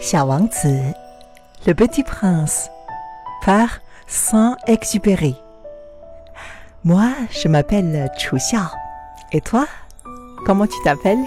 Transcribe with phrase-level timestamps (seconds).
[0.00, 0.94] 小王子，
[1.66, 2.70] Le Petit Prince,
[3.44, 5.36] par Saint-Exupéry.
[6.84, 8.60] Moi, je m'appelle Chu Xiao.
[9.32, 9.66] Et toi,
[10.44, 11.24] comment tu t'appelles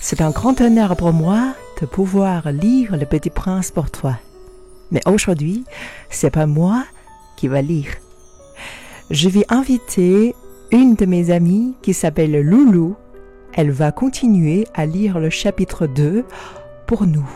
[0.00, 4.16] C'est un grand honneur pour moi de pouvoir lire Le Petit Prince pour toi.
[4.90, 5.64] Mais aujourd'hui,
[6.10, 6.84] c'est pas moi
[7.36, 7.92] qui va lire.
[9.10, 10.34] Je vais inviter
[10.70, 12.96] une de mes amies qui s'appelle Loulou.
[13.54, 16.26] Elle va continuer à lire le chapitre 2
[16.86, 17.28] pour nous,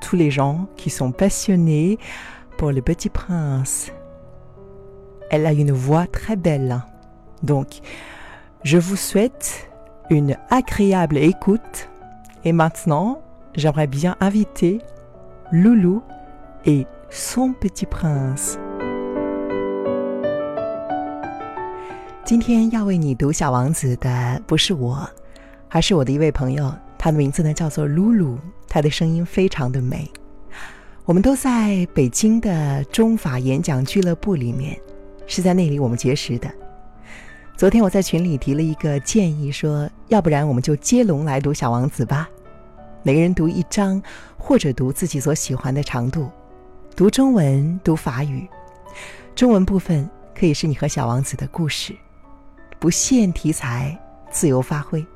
[0.00, 1.98] tous les gens qui sont passionnés
[2.56, 3.90] pour le petit prince.
[5.30, 6.82] Elle a une voix très belle.
[7.42, 7.80] Donc,
[8.64, 9.70] je vous souhaite
[10.10, 11.88] une agréable écoute.
[12.44, 13.22] Et maintenant,
[13.54, 14.80] j'aimerais bien inviter
[15.52, 16.02] Loulou
[16.64, 18.58] et son petit prince.
[22.24, 25.08] 今天要为你读《小王子》的不是我，
[25.70, 26.72] 而是我的一位朋友，
[27.07, 30.11] 他的名字呢叫做露露，他的声音非常的美。
[31.05, 34.77] 我们都在北京的中法演讲俱乐部里面，
[35.25, 36.51] 是在那里我们结识的。
[37.55, 42.29] 昨天我在群里提了一个建议，说要不然我们就接龙来读《小王子》吧，
[43.03, 44.03] 每个人读一章，
[44.37, 46.29] 或者读自己所喜欢的长度，
[46.93, 48.45] 读中文，读法语。
[49.33, 51.95] 中文部分可以是你和小王子的故事。
[52.77, 53.97] 不限题材，
[54.29, 55.07] 自由发挥。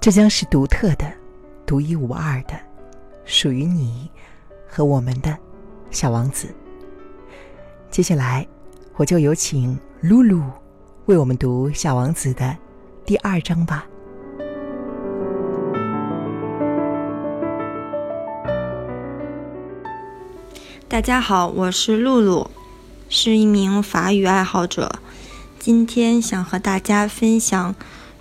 [0.00, 1.12] 这将是独特的、
[1.66, 2.54] 独一无二的，
[3.24, 4.08] 属于你
[4.68, 5.36] 和我们的
[5.90, 6.54] 小王子。
[7.90, 8.46] 接下来，
[8.94, 10.40] 我就有请露露
[11.06, 12.56] 为我们读《小王子》的
[13.04, 13.84] 第二章吧。
[20.86, 22.48] 大家好，我是露露，
[23.08, 24.90] 是一名法语爱好者。
[25.58, 27.74] 今天想和大家分享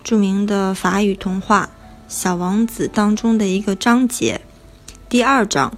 [0.07, 1.69] 著名的法语童话
[2.07, 4.39] 《小王子》当中的一个章节，
[5.09, 5.77] 第二章。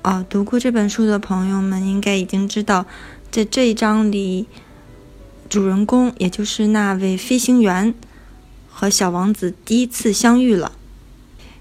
[0.00, 2.86] 啊，读过这本书的朋友们应该已经知道，
[3.30, 4.46] 在这一章里，
[5.50, 7.94] 主人公也就是那位飞行员
[8.70, 10.72] 和小王子第一次相遇了。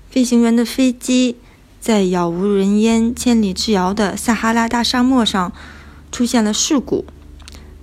[0.10, 1.36] 飞行员的飞机
[1.82, 5.52] 在杳无人烟、千里之遥的撒哈拉大沙漠上
[6.14, 7.04] 出现了事故。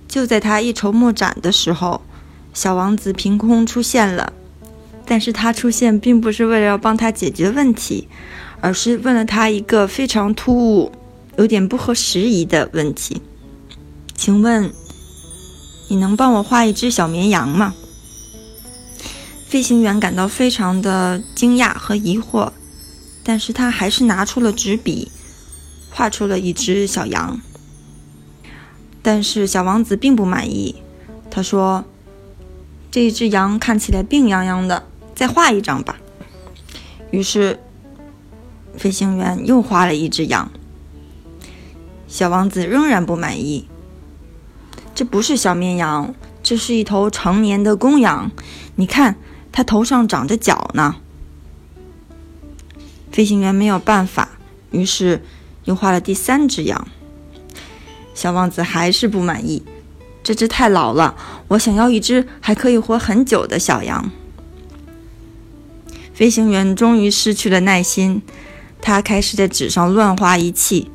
[0.07, 2.01] 就在他一筹莫展的时候，
[2.57, 4.33] 小王子凭空出现了。
[5.05, 8.07] 但是他出现并不是为了要帮他解决问题，
[8.59, 10.91] 而是问了他一个非常突兀、
[11.37, 13.21] 有点不合时宜的问题
[14.17, 14.73] ：“请问，
[15.87, 17.75] 你能帮我画一只小绵羊吗？”
[19.47, 22.51] 飞行员感到非常的惊讶和疑惑，
[23.23, 25.11] 但是他还是拿出了纸笔，
[25.91, 27.39] 画出了一只小羊。
[29.03, 30.75] 但是小王子并不满意，
[31.29, 31.85] 他说
[32.89, 35.97] ：“这一只羊看起来病怏怏的，再画一张吧。”
[37.11, 37.59] 于是，
[38.75, 40.51] 飞行员又画了一只羊。
[42.07, 43.67] 小王子仍然不满意，
[44.95, 48.31] 这不是小绵羊，这是一头成年的公羊。
[48.75, 49.17] 你看，
[49.51, 50.95] 它头上长着角呢。
[53.11, 54.37] 飞行员没有办法，
[54.71, 55.23] 于是
[55.63, 56.87] 又画了第三只羊。
[58.13, 59.63] 小王子还是不满意，
[60.27, 61.15] 这只太老了，
[61.47, 64.11] 我想要一只还可以活很久的小羊。
[66.13, 68.21] 飞行员终于失去了耐心，
[68.81, 70.91] 他开始在纸上乱画一气，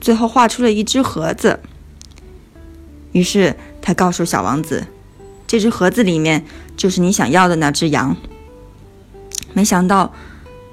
[0.00, 1.58] 最后画出了一只盒子。
[3.10, 4.86] 于是他告诉小王子，
[5.48, 6.44] 这只盒子里面
[6.76, 8.16] 就是你想要的那只羊。
[9.54, 10.14] 没想到，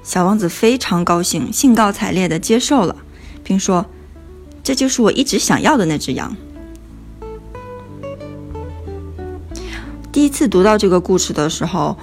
[0.04, 2.98] 小王子非常高兴，兴高采烈地接受了，
[3.42, 3.86] 并说。
[4.62, 6.36] 这就是我一直想要的那只羊。
[10.12, 11.96] 第一次读到这个故事的时候，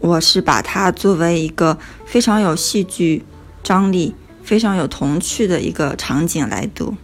[0.00, 3.24] 我是把它作为一个非常有戏剧
[3.62, 4.12] 张力、
[4.42, 6.96] 非常有童趣的一个场景来读。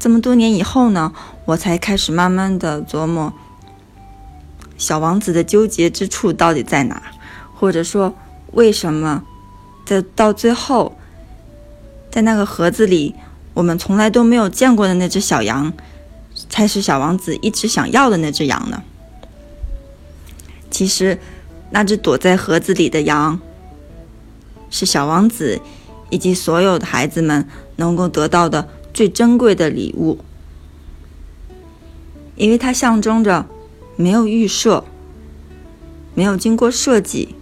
[0.00, 1.12] 这么多年以后呢，
[1.44, 3.32] 我才开始慢慢的琢磨
[4.76, 7.00] 小王子的纠结之处到底在哪，
[7.54, 8.12] 或者说
[8.50, 9.22] 为什么
[9.86, 10.96] 在到最后，
[12.10, 13.14] 在那个盒子里。
[13.54, 15.72] 我们从来都没有见过的那只小羊，
[16.50, 18.82] 才是小王子一直想要的那只羊呢。
[20.74, 21.20] 其实，
[21.70, 23.38] 那只躲在盒子里的羊，
[24.70, 25.60] 是小王子
[26.10, 30.18] 以及所有的孩子们能够得到的最珍贵的礼物，
[32.34, 33.46] 因为它象征着
[33.94, 34.84] 没有预设、
[36.12, 37.36] 没有经过设计、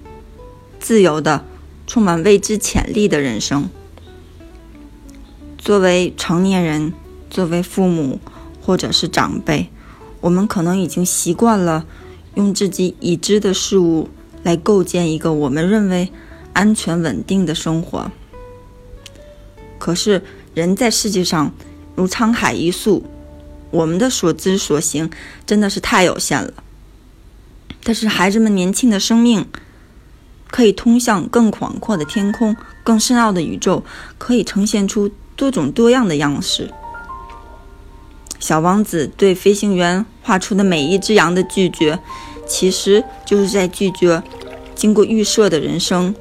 [0.79, 1.47] 自由的、
[1.87, 3.71] 充满未知潜力的人生。
[5.57, 6.93] 作为成年人，
[7.31, 8.21] 作为父母
[8.61, 9.71] 或者是长辈，
[10.21, 11.87] 我们可能已经习惯了
[12.35, 14.09] 用自己已知的事物
[14.43, 16.11] 来构建一个我们认为
[16.53, 18.11] 安全稳定的生活。
[19.79, 20.23] 可是
[20.55, 21.53] 人在世界上
[21.95, 23.05] 如沧海一粟，
[23.71, 25.11] 我们的所知所行
[25.47, 26.53] 真的是太有限了。
[27.83, 29.47] 但是孩子们年轻的生命
[30.51, 33.85] 可以通向更广阔的天空、更深奥的宇宙，
[34.19, 36.73] 可以呈现出多种多样的样式。
[38.43, 42.01] 小王子对飞行员画出的每一只羊的拒绝，
[42.45, 44.21] 其实就是在拒绝
[44.75, 46.13] 经过预设的人生，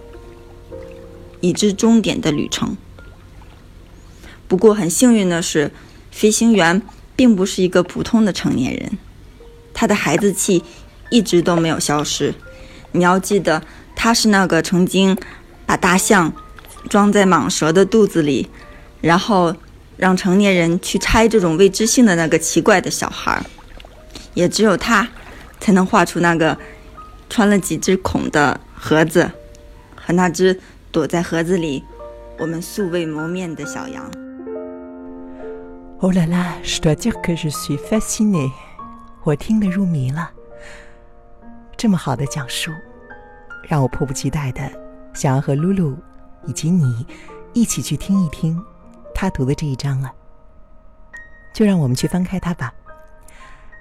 [1.39, 2.77] 已至终点的旅程。
[4.47, 5.71] 不过很幸运的是，
[6.12, 6.83] 飞行员
[7.15, 9.00] 并不是一个普通的成年人，
[9.73, 10.63] 他的孩子气
[11.09, 12.35] 一直都没有消失。
[12.91, 13.63] 你要记得，
[13.95, 15.18] 他是那个曾经
[15.65, 16.31] 把大象
[16.88, 18.47] 装在蟒蛇的肚子里，
[19.01, 19.56] 然后
[20.01, 23.39] 让成年人去拆这种未知性的那个奇怪的小孩。
[24.33, 25.07] 也只有他，
[25.59, 26.57] 才能画出那个
[27.30, 29.30] 穿了几只孔的盒子，
[29.95, 30.59] 和那只
[30.92, 31.83] 躲在盒子里
[32.39, 34.09] 我们素未谋面的小羊。
[36.00, 38.50] Oh là là, je dois dire que je suis fasciné，
[39.24, 40.31] 我听得入迷了。
[41.77, 42.71] 这么好的讲述，
[43.69, 44.62] 让我迫不及待的
[45.13, 45.95] 想要和露露
[46.47, 47.06] 以及你
[47.54, 48.59] 一起去听一听
[49.21, 50.12] 他读的这一章了，
[51.53, 52.73] 就让我们去翻开它吧。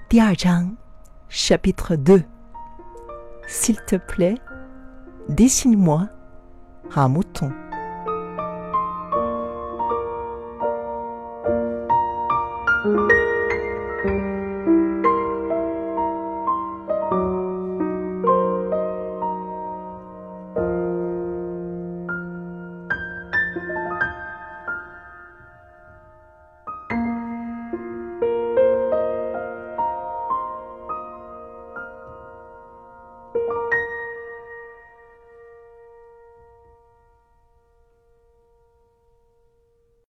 [0.07, 0.77] 第二章
[1.31, 2.23] ，Chapitre deux.
[3.49, 4.39] S'il te plaît,
[5.31, 6.07] dessine-moi
[6.95, 7.51] un mouton.